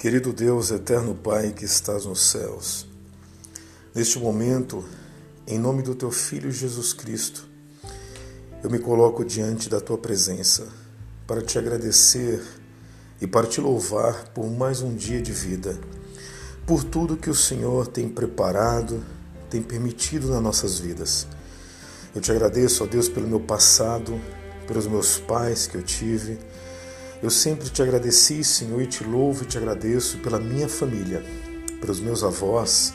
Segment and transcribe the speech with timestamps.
[0.00, 2.86] Querido Deus, eterno Pai que estás nos céus,
[3.94, 4.82] neste momento,
[5.46, 7.46] em nome do teu Filho Jesus Cristo,
[8.64, 10.66] eu me coloco diante da tua presença
[11.26, 12.42] para te agradecer
[13.20, 15.78] e para te louvar por mais um dia de vida,
[16.66, 19.04] por tudo que o Senhor tem preparado,
[19.50, 21.26] tem permitido nas nossas vidas.
[22.14, 24.18] Eu te agradeço, ó Deus, pelo meu passado,
[24.66, 26.38] pelos meus pais que eu tive
[27.22, 31.22] eu sempre te agradeci, Senhor, e te louvo e te agradeço pela minha família,
[31.78, 32.94] pelos meus avós,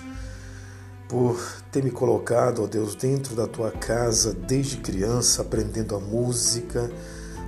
[1.08, 1.40] por
[1.72, 6.92] ter me colocado, ó Deus, dentro da tua casa desde criança, aprendendo a música,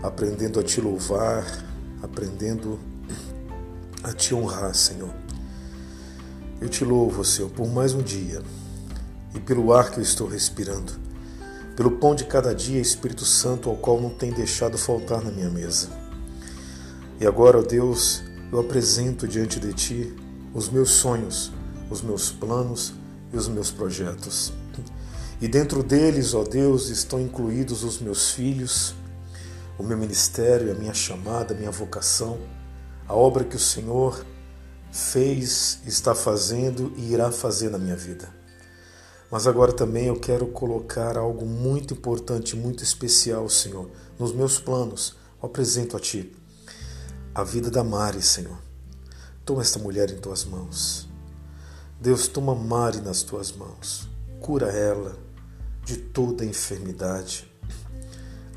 [0.04, 1.44] aprendendo a te louvar,
[2.04, 2.80] aprendendo
[4.04, 5.14] a te honrar, Senhor.
[6.62, 8.44] Eu te louvo, Senhor, por mais um dia
[9.34, 10.94] e pelo ar que eu estou respirando,
[11.76, 15.50] pelo pão de cada dia, Espírito Santo, ao qual não tem deixado faltar na minha
[15.50, 16.07] mesa.
[17.20, 20.16] E agora, ó Deus, eu apresento diante de Ti
[20.54, 21.52] os meus sonhos,
[21.90, 22.94] os meus planos
[23.34, 24.54] e os meus projetos.
[25.42, 28.94] E dentro deles, ó Deus, estão incluídos os meus filhos,
[29.80, 32.38] o meu ministério, a minha chamada, a minha vocação,
[33.08, 34.24] a obra que o Senhor
[34.92, 38.30] fez, está fazendo e irá fazer na minha vida.
[39.32, 45.18] Mas agora também eu quero colocar algo muito importante, muito especial, Senhor, nos meus planos.
[45.42, 46.32] Eu apresento a Ti
[47.38, 48.58] a vida da Mari, Senhor.
[49.46, 51.08] Toma esta mulher em tuas mãos.
[52.02, 54.10] Deus, toma Mari nas tuas mãos.
[54.42, 55.16] Cura ela
[55.86, 57.48] de toda enfermidade.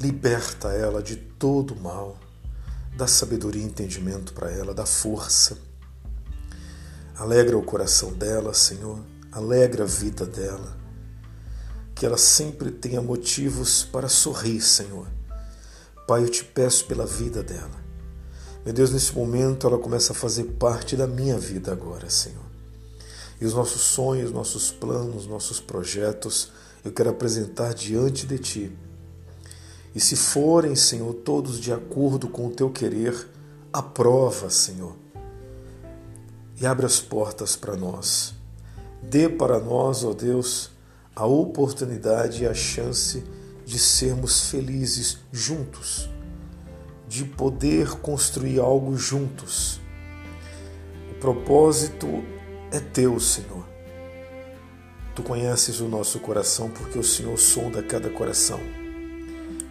[0.01, 2.19] Liberta ela de todo mal.
[2.97, 5.59] Dá sabedoria e entendimento para ela, dá força.
[7.17, 8.99] Alegra o coração dela, Senhor.
[9.31, 10.75] Alegra a vida dela.
[11.95, 15.07] Que ela sempre tenha motivos para sorrir, Senhor.
[16.09, 17.90] Pai, eu te peço pela vida dela.
[18.65, 22.45] Meu Deus, nesse momento ela começa a fazer parte da minha vida agora, Senhor.
[23.41, 26.53] E os nossos sonhos, nossos planos, nossos projetos,
[26.85, 28.73] eu quero apresentar diante de Ti.
[29.95, 33.27] E se forem, Senhor, todos de acordo com o Teu querer,
[33.73, 34.95] aprova, Senhor.
[36.61, 38.35] E abre as portas para nós.
[39.03, 40.71] Dê para nós, ó Deus,
[41.17, 43.25] a oportunidade e a chance
[43.65, 46.11] de sermos felizes juntos
[47.11, 49.81] de poder construir algo juntos.
[51.11, 52.07] O propósito
[52.71, 53.67] é teu, Senhor.
[55.13, 58.61] Tu conheces o nosso coração porque o Senhor sonda cada coração.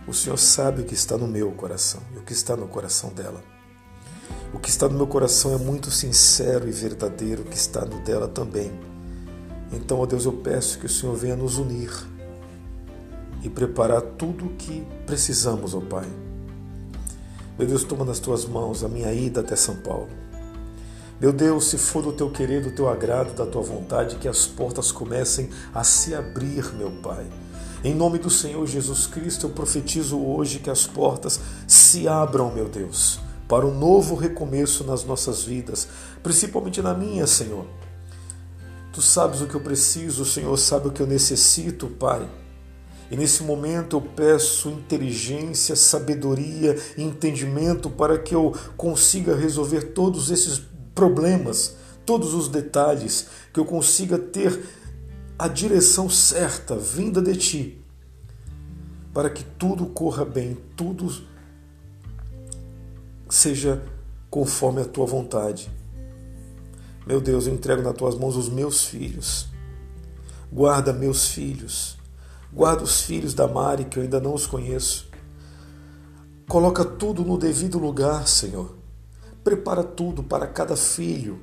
[0.06, 3.10] O Senhor sabe o que está no meu coração e o que está no coração
[3.12, 3.42] dela.
[4.54, 8.02] O que está no meu coração é muito sincero e verdadeiro, o que está no
[8.02, 8.70] dela também.
[9.72, 11.90] Então, ó Deus, eu peço que o Senhor venha nos unir
[13.42, 16.29] e preparar tudo o que precisamos, ó Pai
[17.60, 20.08] meu Deus, toma nas tuas mãos a minha ida até São Paulo.
[21.20, 24.48] Meu Deus, se for do teu querer, do teu agrado, da tua vontade, que as
[24.48, 27.28] portas comecem a se abrir, meu Pai.
[27.84, 31.38] Em nome do Senhor Jesus Cristo, eu profetizo hoje que as portas
[31.68, 35.86] se abram, meu Deus, para um novo recomeço nas nossas vidas,
[36.24, 37.66] principalmente na minha, Senhor.
[38.94, 42.26] Tu sabes o que eu preciso, o Senhor sabe o que eu necessito, Pai.
[43.12, 50.62] E nesse momento eu peço inteligência, sabedoria entendimento para que eu consiga resolver todos esses
[50.94, 51.76] problemas,
[52.06, 54.64] todos os detalhes, que eu consiga ter
[55.40, 57.82] a direção certa vinda de ti,
[59.12, 61.12] para que tudo corra bem, tudo
[63.28, 63.82] seja
[64.30, 65.72] conforme a tua vontade.
[67.08, 69.48] Meu Deus, eu entrego nas tuas mãos os meus filhos.
[70.52, 71.99] Guarda meus filhos
[72.52, 75.08] Guarda os filhos da Mari, que eu ainda não os conheço.
[76.48, 78.76] Coloca tudo no devido lugar, Senhor.
[79.44, 81.40] Prepara tudo para cada filho.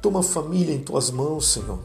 [0.00, 1.80] Toma a família em tuas mãos, Senhor.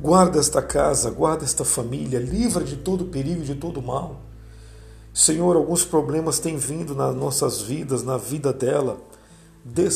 [0.00, 4.22] Guarda esta casa, guarda esta família, livra de todo perigo, de todo mal.
[5.12, 8.96] Senhor, alguns problemas têm vindo nas nossas vidas, na vida dela.
[9.62, 9.88] Dê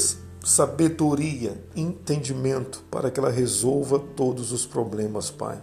[0.44, 5.58] sabedoria, entendimento para que ela resolva todos os problemas, Pai.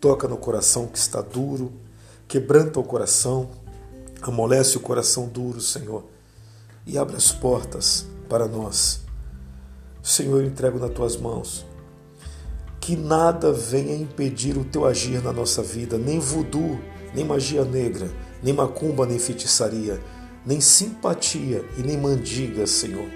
[0.00, 1.72] Toca no coração que está duro,
[2.28, 3.50] quebranta o coração,
[4.22, 6.04] amolece o coração duro, Senhor,
[6.86, 9.00] e abre as portas para nós.
[10.00, 11.66] Senhor, eu entrego nas tuas mãos.
[12.80, 16.78] Que nada venha impedir o teu agir na nossa vida, nem voodoo,
[17.12, 18.08] nem magia negra,
[18.40, 20.00] nem macumba, nem feitiçaria,
[20.46, 23.08] nem simpatia e nem mandiga, Senhor.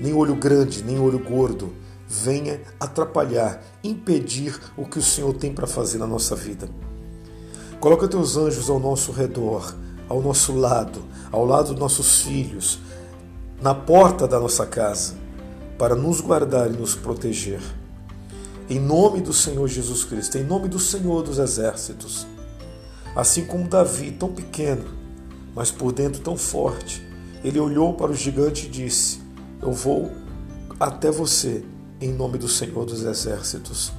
[0.00, 1.70] Nem olho grande, nem olho gordo,
[2.08, 6.68] venha atrapalhar, impedir o que o Senhor tem para fazer na nossa vida.
[7.78, 9.76] Coloca teus anjos ao nosso redor,
[10.08, 12.78] ao nosso lado, ao lado dos nossos filhos,
[13.60, 15.14] na porta da nossa casa.
[15.76, 17.60] para nos guardar e nos proteger.
[18.68, 22.26] Em nome do Senhor Jesus Cristo, em nome do Senhor dos Exércitos.
[23.14, 24.84] Assim como Davi, tão pequeno,
[25.54, 27.00] mas por dentro tão forte,
[27.44, 29.20] ele olhou para o gigante e disse:
[29.62, 30.10] Eu vou
[30.80, 31.64] até você,
[32.00, 33.92] em nome do Senhor dos Exércitos.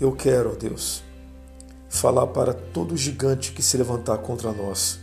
[0.00, 1.02] Eu quero, Deus,
[1.88, 4.98] falar para todo gigante que se levantar contra nós,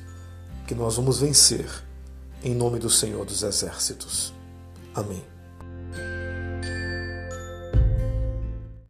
[0.67, 1.67] que nós vamos vencer,
[2.43, 4.33] em nome do Senhor dos Exércitos.
[4.93, 5.38] Amém.